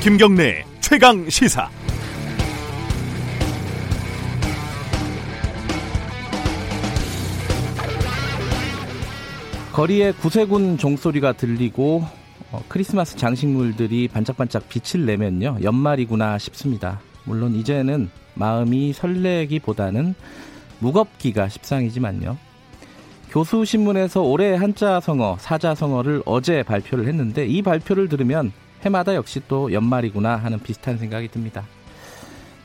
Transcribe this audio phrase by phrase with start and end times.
[0.00, 1.68] 김경래 최강 시사.
[9.72, 12.04] 거리에 구세군 종소리가 들리고
[12.52, 17.00] 어, 크리스마스 장식물들이 반짝반짝 빛을 내면요 연말이구나 싶습니다.
[17.24, 20.14] 물론 이제는 마음이 설레기보다는
[20.78, 22.38] 무겁기가 십상이지만요.
[23.30, 28.52] 교수신문에서 올해 한자 성어, 사자 성어를 어제 발표를 했는데 이 발표를 들으면
[28.84, 31.64] 해마다 역시 또 연말이구나 하는 비슷한 생각이 듭니다.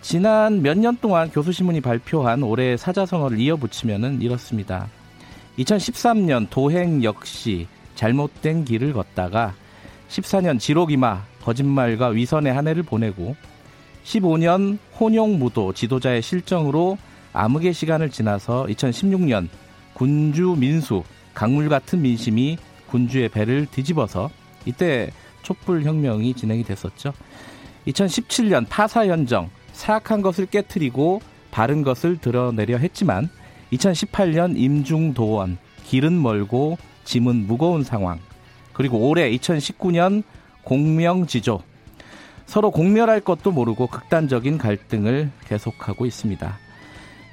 [0.01, 4.87] 지난 몇 년 동안 교수신문이 발표한 올해 사자성어를 이어붙이면 이렇습니다.
[5.57, 9.53] 2013년 도행 역시 잘못된 길을 걷다가
[10.09, 13.35] 14년 지록이마 거짓말과 위선의 한 해를 보내고
[14.03, 16.97] 15년 혼용무도 지도자의 실정으로
[17.31, 19.47] 암흑의 시간을 지나서 2016년
[19.93, 21.03] 군주 민수
[21.33, 22.57] 강물 같은 민심이
[22.89, 24.29] 군주의 배를 뒤집어서
[24.65, 25.11] 이때
[25.43, 27.13] 촛불 혁명이 진행이 됐었죠.
[27.87, 33.29] 2017년 파사현정 사악한 것을 깨뜨리고 바른 것을 드러내려 했지만
[33.73, 38.19] 2018년 임중도원 길은 멀고 짐은 무거운 상황
[38.73, 40.23] 그리고 올해 2019년
[40.63, 41.61] 공명지조
[42.45, 46.57] 서로 공멸할 것도 모르고 극단적인 갈등을 계속하고 있습니다.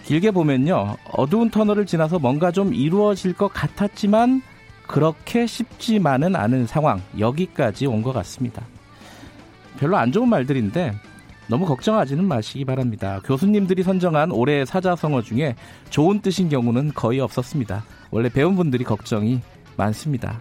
[0.05, 0.97] 길게 보면요.
[1.13, 4.43] 어두운 터널을 지나서 뭔가 좀 이루어질 것 같았지만
[4.91, 8.67] 그렇게 쉽지만은 않은 상황 여기까지 온 것 같습니다.
[9.79, 10.93] 별로 안 좋은 말들인데
[11.47, 13.21] 너무 걱정하지는 마시기 바랍니다.
[13.25, 15.55] 교수님들이 선정한 올해 사자성어 중에
[15.91, 17.85] 좋은 뜻인 경우는 거의 없었습니다.
[18.11, 19.41] 원래 배운 분들이 걱정이
[19.77, 20.41] 많습니다.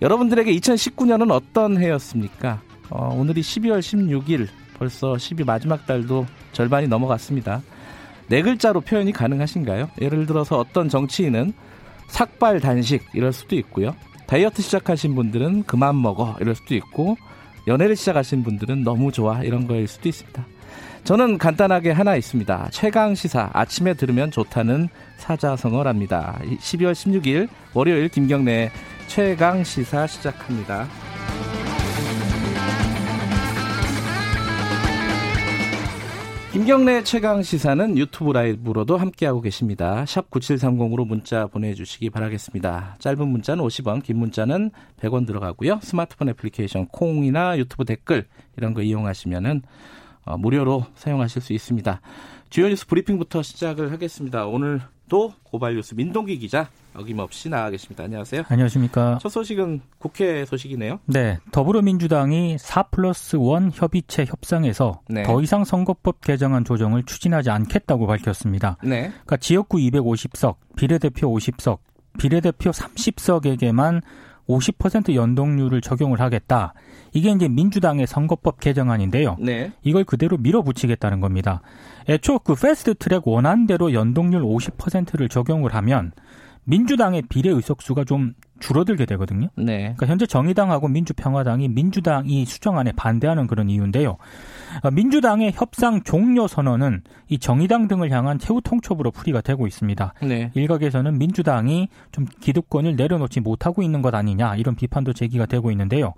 [0.00, 2.62] 여러분들에게 2019년은 어떤 해였습니까?
[2.88, 7.60] 어, 오늘이 12월 16일 벌써 10위 마지막 달도 절반이 넘어갔습니다.
[8.28, 9.90] 네 글자로 표현이 가능하신가요?
[10.00, 11.52] 예를 들어서 어떤 정치인은
[12.08, 13.94] 삭발 단식 이럴 수도 있고요.
[14.26, 17.16] 다이어트 시작하신 분들은 그만 먹어 이럴 수도 있고
[17.66, 20.46] 연애를 시작하신 분들은 너무 좋아 이런 거일 수도 있습니다.
[21.04, 22.68] 저는 간단하게 하나 있습니다.
[22.72, 26.40] 최강 시사 아침에 들으면 좋다는 사자성어랍니다.
[26.42, 28.70] 12월 16일 월요일 김경래
[29.06, 30.88] 최강 시사 시작합니다.
[36.66, 40.04] 김경래 최강 시사는 유튜브 라이브로도 함께하고 계십니다.
[40.04, 42.96] 샵 9730으로 문자 보내주시기 바라겠습니다.
[42.98, 45.78] 짧은 문자는 50원, 긴 문자는 100원 들어가고요.
[45.80, 49.62] 스마트폰 애플리케이션 콩이나 유튜브 댓글 이런 거 이용하시면은
[50.24, 52.00] 어, 무료로 사용하실 수 있습니다.
[52.50, 54.46] 주요 뉴스 브리핑부터 시작을 하겠습니다.
[54.46, 58.04] 오늘도 고발 뉴스 민동기 기자 어김없이 나와 계십니다.
[58.04, 58.44] 안녕하세요.
[58.48, 59.18] 안녕하십니까.
[59.20, 61.00] 첫 소식은 국회 소식이네요.
[61.06, 61.38] 네.
[61.52, 65.22] 더불어민주당이 4 플러스 1 협의체 협상에서 네.
[65.24, 68.78] 더 이상 선거법 개정안 조정을 추진하지 않겠다고 밝혔습니다.
[68.82, 69.10] 네.
[69.10, 71.78] 그러니까 지역구 250석, 비례대표 50석,
[72.18, 74.00] 비례대표 30석에게만
[74.48, 76.74] 50% 연동률을 적용을 하겠다.
[77.12, 79.36] 이게 이제 민주당의 선거법 개정안인데요.
[79.40, 79.72] 네.
[79.82, 81.62] 이걸 그대로 밀어붙이겠다는 겁니다.
[82.08, 86.12] 애초 그 패스트 트랙 원안대로 연동률 50%를 적용을 하면
[86.64, 89.48] 민주당의 비례 의석수가 좀 줄어들게 되거든요.
[89.56, 89.78] 네.
[89.78, 94.16] 그러니까 현재 정의당하고 민주평화당이 민주당이 수정안에 반대하는 그런 이유인데요.
[94.82, 100.14] 어, 민주당의 협상 종료 선언은 이 정의당 등을 향한 최후 통첩으로 풀이가 되고 있습니다.
[100.22, 100.50] 네.
[100.54, 106.14] 일각에서는 민주당이 좀 기득권을 내려놓지 못하고 있는 것 아니냐 이런 비판도 제기가 되고 있는데요.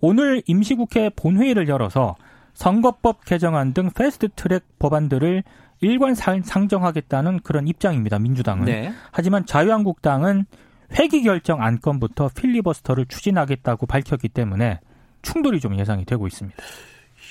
[0.00, 2.16] 오늘 임시국회 본회의를 열어서
[2.54, 5.42] 선거법 개정안 등 패스트트랙 법안들을
[5.80, 8.18] 일관 상정하겠다는 그런 입장입니다.
[8.18, 8.64] 민주당은.
[8.64, 8.92] 네.
[9.12, 10.46] 하지만 자유한국당은
[10.92, 14.80] 회기 결정 안건부터 필리버스터를 추진하겠다고 밝혔기 때문에
[15.22, 16.56] 충돌이 좀 예상이 되고 있습니다.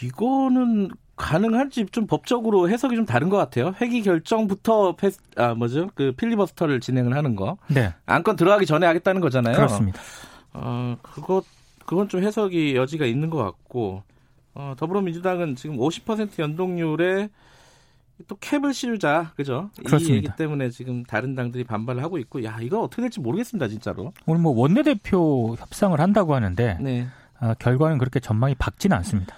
[0.04, 3.74] 이거는 가능한지 좀 법적으로 해석이 좀 다른 것 같아요.
[3.80, 5.90] 회기 결정부터 패스, 아 뭐죠?
[5.96, 7.58] 그 필리버스터를 진행을 하는 거.
[7.68, 7.94] 네.
[8.06, 9.56] 안건 들어가기 전에 하겠다는 거잖아요.
[9.56, 10.02] 그렇습니다.
[10.54, 11.46] 어 그것
[11.86, 14.04] 그건 좀 해석이 여지가 있는 것 같고
[14.56, 17.30] 어, 더불어민주당은 지금 50% 연동률에
[18.28, 19.70] 또 캡을 씌우자, 그죠?
[19.86, 20.14] 그렇습니다.
[20.14, 24.14] 이 얘기 때문에 지금 다른 당들이 반발을 하고 있고, 야 이거 어떻게 될지 모르겠습니다, 진짜로.
[24.26, 27.08] 오늘 뭐 원내대표 협상을 한다고 하는데 네.
[27.42, 29.36] 어, 결과는 그렇게 전망이 밝지는 않습니다.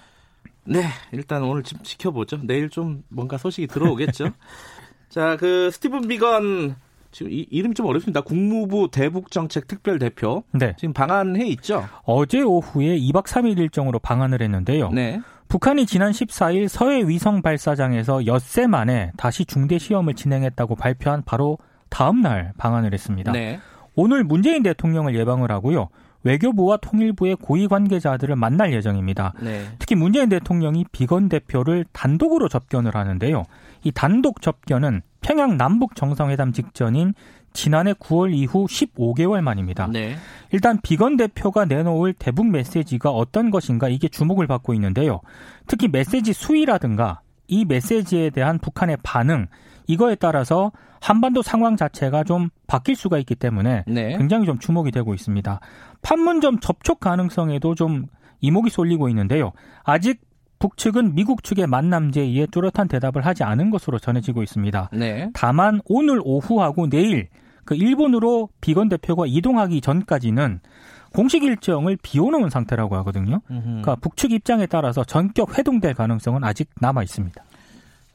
[0.63, 2.41] 네, 일단 오늘 좀 지켜보죠.
[2.43, 4.29] 내일 좀 뭔가 소식이 들어오겠죠.
[5.09, 6.75] 자, 그 스티븐 비건
[7.11, 8.21] 지금 이, 이름 좀 어렵습니다.
[8.21, 10.43] 국무부 대북정책 특별대표.
[10.51, 10.75] 네.
[10.77, 11.87] 지금 방한해 있죠.
[12.03, 14.89] 어제 오후에 2박 3일 일정으로 방한을 했는데요.
[14.91, 15.21] 네.
[15.47, 21.57] 북한이 지난 14일 서해 위성 발사장에서 엿새 만에 다시 중대 시험을 진행했다고 발표한 바로
[21.89, 23.31] 다음 날 방한을 했습니다.
[23.31, 23.59] 네.
[23.95, 25.89] 오늘 문재인 대통령을 예방을 하고요.
[26.23, 29.33] 외교부와 통일부의 고위 관계자들을 만날 예정입니다.
[29.41, 29.65] 네.
[29.79, 33.45] 특히 문재인 대통령이 비건 대표를 단독으로 접견을 하는데요.
[33.83, 37.13] 이 단독 접견은 평양 남북 정상회담 직전인
[37.53, 39.87] 지난해 9월 이후 15개월 만입니다.
[39.87, 40.15] 네.
[40.51, 45.21] 일단 비건 대표가 내놓을 대북 메시지가 어떤 것인가 이게 주목을 받고 있는데요.
[45.65, 49.47] 특히 메시지 수위라든가 이 메시지에 대한 북한의 반응
[49.87, 54.17] 이거에 따라서 한반도 상황 자체가 좀 바뀔 수가 있기 때문에 네.
[54.17, 55.59] 굉장히 좀 주목이 되고 있습니다.
[56.01, 58.05] 판문점 접촉 가능성에도 좀
[58.41, 59.51] 이목이 쏠리고 있는데요.
[59.83, 60.21] 아직
[60.59, 64.89] 북측은 미국 측의 만남 제의에 뚜렷한 대답을 하지 않은 것으로 전해지고 있습니다.
[64.93, 65.29] 네.
[65.33, 67.29] 다만 오늘 오후하고 내일
[67.65, 70.61] 그 일본으로 비건 대표가 이동하기 전까지는
[71.13, 73.41] 공식 일정을 비워놓은 상태라고 하거든요.
[73.47, 77.43] 그러니까 북측 입장에 따라서 전격 회동될 가능성은 아직 남아 있습니다.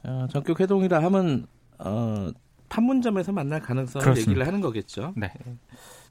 [0.04, 1.46] 어, 전격 회동이라 하면
[1.78, 2.30] 어,
[2.68, 4.30] 판문점에서 만날 가능성을 그렇습니다.
[4.30, 5.12] 얘기를 하는 거겠죠.
[5.16, 5.32] 네.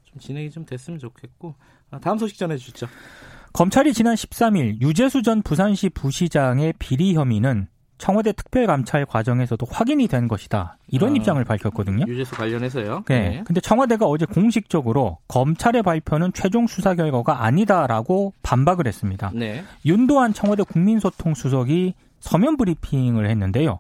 [0.05, 1.55] 좀 진행이 좀 됐으면 좋겠고
[1.89, 2.87] 아, 다음 소식 전해 주시죠.
[3.53, 7.67] 검찰이 지난 13일 유재수 전 부산시 부시장의 비리 혐의는
[7.97, 10.77] 청와대 특별감찰 과정에서도 확인이 된 것이다.
[10.87, 12.05] 이런 아, 입장을 밝혔거든요.
[12.07, 13.03] 유재수 관련해서요.
[13.07, 13.29] 네.
[13.29, 13.43] 네.
[13.45, 19.31] 근데 청와대가 어제 공식적으로 검찰의 발표는 최종 수사 결과가 아니다라고 반박을 했습니다.
[19.35, 19.63] 네.
[19.85, 23.79] 윤도한 청와대 국민소통 수석이 서면 브리핑을 했는데요.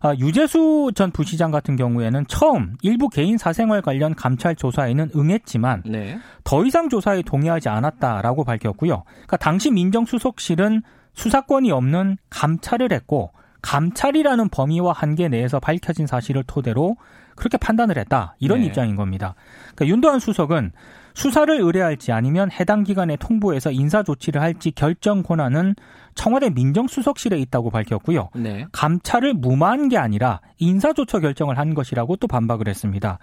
[0.00, 6.18] 아, 유재수 전 부시장 같은 경우에는 처음 일부 개인 사생활 관련 감찰 조사에는 응했지만 네.
[6.44, 9.04] 더 이상 조사에 동의하지 않았다라고 밝혔고요.
[9.06, 10.82] 그러니까 당시 민정수석실은
[11.14, 13.32] 수사권이 없는 감찰을 했고
[13.62, 16.96] 감찰이라는 범위와 한계 내에서 밝혀진 사실을 토대로
[17.34, 18.36] 그렇게 판단을 했다.
[18.38, 18.66] 이런 네.
[18.66, 19.34] 입장인 겁니다.
[19.74, 20.72] 그러니까 윤도한 수석은
[21.16, 25.74] 수사를 의뢰할지 아니면 해당 기관에 통보해서 인사 조치를 할지 결정 권한은
[26.14, 28.28] 청와대 민정수석실에 있다고 밝혔고요.
[28.34, 28.66] 네.
[28.70, 33.18] 감찰을 무마한 게 아니라 인사조처 결정을 한 것이라고 또 반박을 했습니다.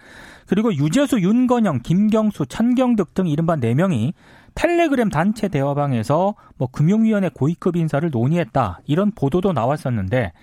[0.47, 4.13] 그리고 유재수, 윤건영, 김경수, 천경득 등 이른바 4명이
[4.55, 8.79] 텔레그램 단체 대화방에서 뭐 금융위원회 고위급 인사를 논의했다.
[8.85, 10.33] 이런 보도도 나왔었는데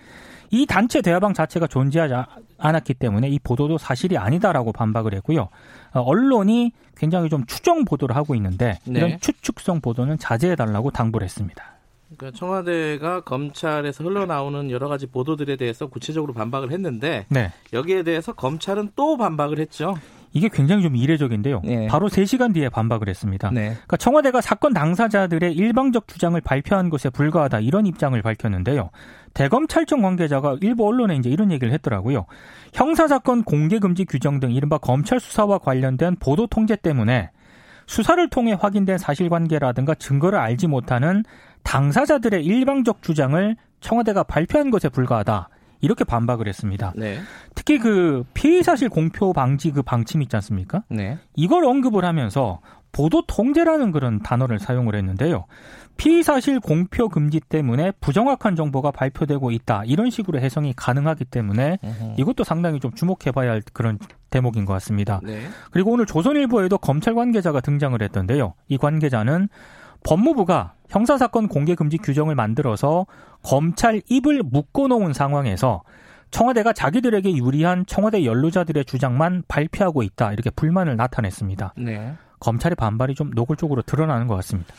[0.51, 2.15] 이 단체 대화방 자체가 존재하지
[2.61, 5.49] 않았기 때문에 이 보도도 사실이 아니다라고 반박을 했고요.
[5.93, 9.19] 어, 언론이 굉장히 좀 추정 보도를 하고 있는데 이런 네.
[9.21, 11.65] 추측성 보도는 자제해달라고 당부를 했습니다.
[12.17, 17.53] 그러니까 청와대가 검찰에서 흘러나오는 여러 가지 보도들에 대해서 구체적으로 반박을 했는데 네.
[17.73, 19.95] 여기에 대해서 검찰은 또 반박을 했죠.
[20.33, 21.63] 이게 굉장히 좀 이례적인데요.
[21.65, 21.87] 네.
[21.89, 23.51] 바로 3시간 뒤에 반박을 했습니다.
[23.51, 23.71] 네.
[23.71, 28.91] 그러니까 청와대가 사건 당사자들의 일방적 주장을 발표한 것에 불과하다 이런 입장을 밝혔는데요.
[29.35, 32.27] 대검찰청 관계자가 일부 언론에 이제 이런 얘기를 했더라고요.
[32.73, 37.31] 형사사건 공개금지 규정 등 이른바 검찰 수사와 관련된 보도 통제 때문에
[37.87, 41.25] 수사를 통해 확인된 사실관계라든가 증거를 알지 못하는
[41.65, 45.49] 당사자들의 일방적 주장을 청와대가 발표한 것에 불과하다.
[45.81, 46.93] 이렇게 반박을 했습니다.
[46.97, 47.21] 네.
[47.55, 50.83] 특히 그 피의 사실 공표 방지 그 방침 있지 않습니까?
[50.89, 51.19] 네.
[51.35, 52.61] 이걸 언급을 하면서
[52.93, 55.47] 보도 통제라는 그런 단어를 사용을 했는데요.
[55.97, 59.85] 피의 사실 공표 금지 때문에 부정확한 정보가 발표되고 있다.
[59.85, 61.79] 이런 식으로 해석이 가능하기 때문에.
[62.17, 63.99] 이것도 상당히 좀 주목해 봐야 할 그런
[64.31, 65.21] 대목인 것 같습니다.
[65.23, 65.43] 네.
[65.71, 68.55] 그리고 오늘 조선일보에도 검찰 관계자가 등장을 했던데요.
[68.69, 69.49] 이 관계자는
[70.05, 73.07] 법무부가 형사사건 공개 금지 규정을 만들어서
[73.43, 75.83] 검찰 입을 묶어놓은 상황에서
[76.31, 81.75] 청와대가 자기들에게 유리한 청와대 연루자들의 주장만 발표하고 있다 이렇게 불만을 나타냈습니다.
[81.79, 82.15] 네.
[82.41, 84.73] 검찰의 반발이 좀 노골적으로 드러나는 것 같습니다.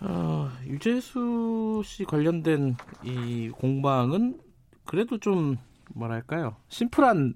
[0.00, 4.38] 어, 유재수 씨 관련된 이 공방은
[4.84, 5.56] 그래도 좀
[5.94, 7.34] 뭐랄까요 심플한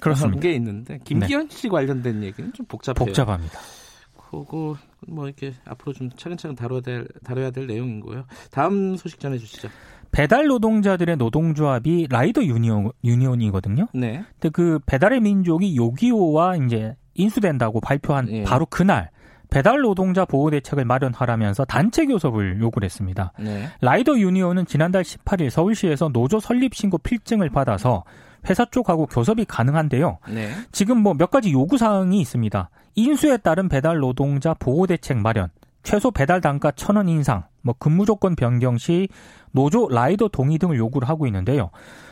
[0.00, 0.40] 그렇습니다.
[0.40, 1.56] 게 있는데 김기현 네.
[1.56, 3.04] 씨 관련된 얘기는 좀 복잡해요.
[3.04, 3.58] 복잡합니다.
[4.30, 8.24] 그거 뭐 이렇게 앞으로 좀 차근차근 다뤄야 될 다뤄야 될 내용인 거예요.
[8.50, 9.68] 다음 소식 전해 주시죠.
[10.12, 13.88] 배달 노동자들의 노동조합이 라이더 유니온, 유니온이거든요.
[13.92, 14.24] 네.
[14.32, 18.44] 근데 그 배달의 민족이 요기요와 이제 인수된다고 발표한 네.
[18.44, 19.10] 바로 그날
[19.50, 23.32] 배달 노동자 보호 대책을 마련하라면서 단체 교섭을 요구를 했습니다.
[23.38, 23.68] 네.
[23.80, 28.04] 라이더 유니온은 지난달 18일 서울시에서 노조 설립 신고 필증을 받아서
[28.48, 30.18] 회사 쪽하고 교섭이 가능한데요.
[30.28, 30.50] 네.
[30.72, 32.70] 지금 뭐 몇 가지 요구 사항이 있습니다.
[32.96, 35.50] 인수에 따른 배달 노동자 보호 대책 마련,
[35.82, 39.08] 최소 배달 단가 천 원 인상, 뭐 근무 조건 변경 시
[39.52, 41.70] 노조 라이더 동의 등을 요구를 하고 있는데요.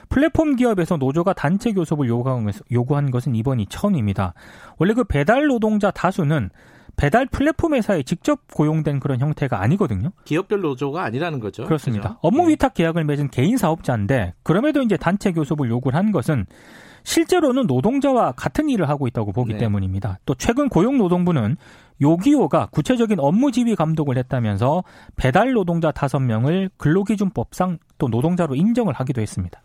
[0.08, 4.34] 플랫폼 기업에서 노조가 단체 교섭을 요구한 것은 이번이 처음입니다.
[4.78, 6.50] 원래 그 배달 노동자 다수는
[6.96, 10.12] 배달 플랫폼 회사에 직접 고용된 그런 형태가 아니거든요.
[10.25, 11.64] 기업별 노조가 아니라는 거죠.
[11.64, 12.02] 그렇습니다.
[12.11, 12.18] 그렇죠?
[12.23, 12.52] 업무 네.
[12.52, 16.46] 위탁 계약을 맺은 개인 사업자인데 그럼에도 이제 단체 교섭을 요구를 한 것은
[17.02, 19.58] 실제로는 노동자와 같은 일을 하고 있다고 보기 네.
[19.58, 20.18] 때문입니다.
[20.25, 21.56] 또 최근 고용노동부는
[22.00, 24.84] 요기요가 구체적인 업무 지휘 감독을 했다면서
[25.16, 29.61] 배달 노동자 다섯 명을 근로기준법상 또 노동자로 인정을 하기도 했습니다.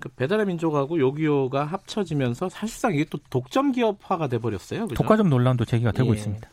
[0.00, 4.88] 그 배달의 민족하고 요기요가 합쳐지면서 사실상 이게 또 독점 기업화가 돼 버렸어요.
[4.88, 6.16] 독과점 논란도 제기가 되고 예.
[6.16, 6.48] 있습니다.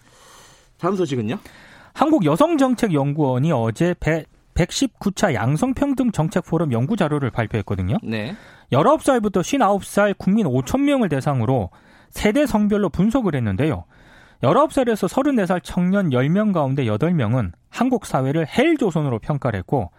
[0.78, 1.40] 다음 소식은요?
[1.94, 3.96] 한국 여성정책연구원이 어제
[4.54, 7.98] 119차 양성평등 정책 포럼 연구 자료를 발표했거든요.
[8.04, 8.36] 네.
[8.72, 11.72] 19살부터 59살 국민 5천 명을 대상으로
[12.12, 13.86] 세대 성별로 분석을 했는데요.
[14.44, 19.92] 19살에서 34살 청년 10명 가운데 8명은 한국 사회를 헬 조선으로 평가를 했고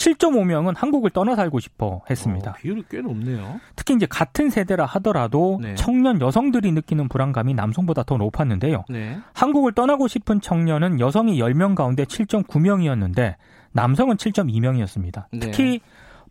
[0.00, 2.52] 7.5명은 한국을 떠나 살고 싶어 했습니다.
[2.52, 3.60] 어, 비율이 꽤 높네요.
[3.76, 5.74] 특히 이제 같은 세대라 하더라도 네.
[5.74, 8.84] 청년 여성들이 느끼는 불안감이 남성보다 더 높았는데요.
[8.88, 9.18] 네.
[9.34, 13.34] 한국을 떠나고 싶은 청년은 여성이 10명 가운데 7.9명이었는데
[13.72, 15.26] 남성은 7.2명이었습니다.
[15.38, 15.80] 특히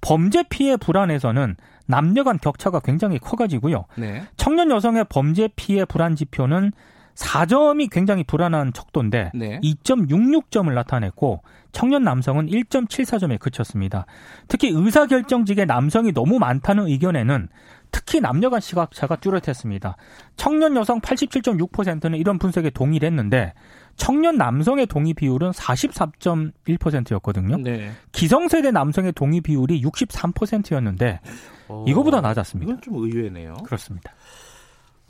[0.02, 3.86] 범죄 피해 불안에서는 남녀 간 격차가 굉장히 커가지고요.
[3.98, 4.24] 네.
[4.36, 6.72] 청년 여성의 범죄 피해 불안 지표는
[7.20, 9.60] 4점이 굉장히 불안한 척도인데 네.
[9.62, 14.06] 2.66점을 나타냈고 청년 남성은 1.74점에 그쳤습니다.
[14.48, 17.50] 특히 의사결정직에 남성이 너무 많다는 의견에는
[17.92, 19.98] 특히 남녀 간 시각차가 뚜렷했습니다.
[20.38, 23.54] 청년 여성 87.6%는 이런 분석에 동의를 했는데
[23.96, 27.58] 청년 남성의 동의 비율은 44.1%였거든요.
[27.58, 27.92] 네.
[28.14, 31.20] 기성세대 남성의 동의 비율이 63%였는데
[31.68, 32.72] 어, 이거보다 낮았습니다.
[32.72, 33.56] 이건 좀 의외네요.
[33.66, 34.14] 그렇습니다.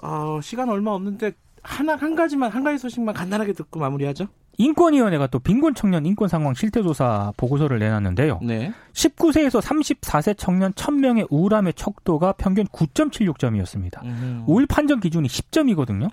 [0.02, 4.28] 어, 시간 얼마 없는데 하나 한 가지만 한 가지 소식만 간단하게 듣고 마무리하죠.
[4.58, 8.40] 인권위원회가 또 빈곤 청년 인권 상황 실태조사 보고서를 내놨는데요.
[8.44, 8.74] 네.
[8.92, 14.04] 19세에서 34세 청년 1000명의 우울함의 척도가 평균 9.76점이었습니다.
[14.04, 14.44] 음.
[14.48, 16.10] 우울 판정 기준이 10점이거든요.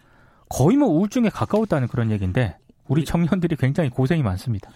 [0.48, 4.70] 거의 뭐 우울증에 가까웠다는 그런 얘기인데 우리 청년들이 굉장히 고생이 많습니다.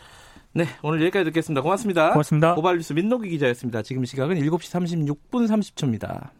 [0.52, 1.62] 네, 오늘 여기까지 듣겠습니다.
[1.62, 2.10] 고맙습니다.
[2.10, 2.54] 고맙습니다.
[2.56, 3.82] 고발뉴스 민노기 기자였습니다.
[3.82, 6.30] 지금 시각은 7시 36분 30초입니다.